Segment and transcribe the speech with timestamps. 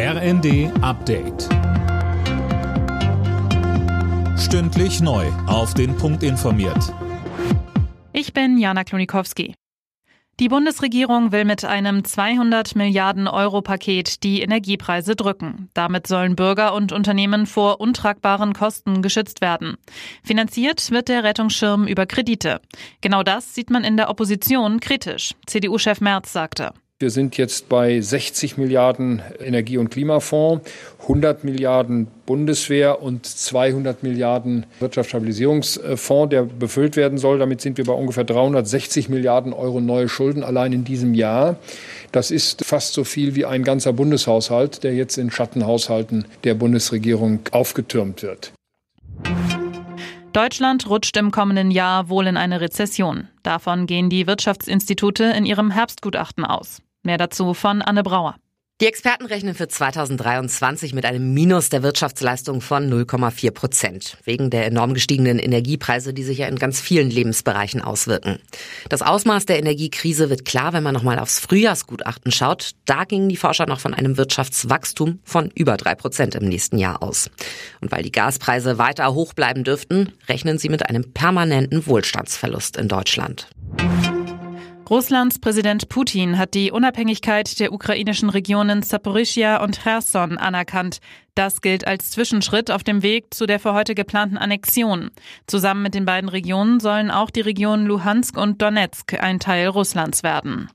[0.00, 1.48] RND Update.
[4.38, 5.26] Stündlich neu.
[5.48, 6.94] Auf den Punkt informiert.
[8.12, 9.54] Ich bin Jana Klonikowski.
[10.38, 15.68] Die Bundesregierung will mit einem 200 Milliarden Euro Paket die Energiepreise drücken.
[15.74, 19.78] Damit sollen Bürger und Unternehmen vor untragbaren Kosten geschützt werden.
[20.22, 22.60] Finanziert wird der Rettungsschirm über Kredite.
[23.00, 25.34] Genau das sieht man in der Opposition kritisch.
[25.46, 26.72] CDU-Chef Merz sagte.
[27.00, 30.68] Wir sind jetzt bei 60 Milliarden Energie- und Klimafonds,
[31.02, 37.38] 100 Milliarden Bundeswehr und 200 Milliarden Wirtschaftsstabilisierungsfonds, der befüllt werden soll.
[37.38, 41.54] Damit sind wir bei ungefähr 360 Milliarden Euro neue Schulden allein in diesem Jahr.
[42.10, 47.38] Das ist fast so viel wie ein ganzer Bundeshaushalt, der jetzt in Schattenhaushalten der Bundesregierung
[47.52, 48.52] aufgetürmt wird.
[50.32, 53.28] Deutschland rutscht im kommenden Jahr wohl in eine Rezession.
[53.44, 56.82] Davon gehen die Wirtschaftsinstitute in ihrem Herbstgutachten aus.
[57.02, 58.36] Mehr dazu von Anne Brauer.
[58.80, 64.16] Die Experten rechnen für 2023 mit einem Minus der Wirtschaftsleistung von 0,4 Prozent.
[64.22, 68.38] Wegen der enorm gestiegenen Energiepreise, die sich ja in ganz vielen Lebensbereichen auswirken.
[68.88, 72.70] Das Ausmaß der Energiekrise wird klar, wenn man nochmal aufs Frühjahrsgutachten schaut.
[72.84, 77.02] Da gingen die Forscher noch von einem Wirtschaftswachstum von über drei Prozent im nächsten Jahr
[77.02, 77.30] aus.
[77.80, 82.86] Und weil die Gaspreise weiter hoch bleiben dürften, rechnen sie mit einem permanenten Wohlstandsverlust in
[82.86, 83.48] Deutschland.
[84.90, 91.00] Russlands Präsident Putin hat die Unabhängigkeit der ukrainischen Regionen Saporischia und Cherson anerkannt.
[91.34, 95.10] Das gilt als Zwischenschritt auf dem Weg zu der für heute geplanten Annexion.
[95.46, 100.22] Zusammen mit den beiden Regionen sollen auch die Regionen Luhansk und Donetsk ein Teil Russlands
[100.22, 100.70] werden.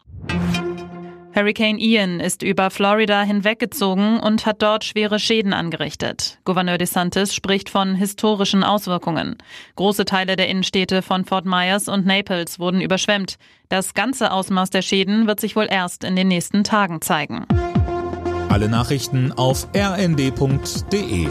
[1.36, 6.38] Hurricane Ian ist über Florida hinweggezogen und hat dort schwere Schäden angerichtet.
[6.46, 9.38] Gouverneur DeSantis spricht von historischen Auswirkungen.
[9.76, 13.38] Große Teile der Innenstädte von Fort Myers und Naples wurden überschwemmt.
[13.68, 17.48] Das ganze Ausmaß der Schäden wird sich wohl erst in den nächsten Tagen zeigen.
[18.50, 21.28] Alle Nachrichten auf rnd.de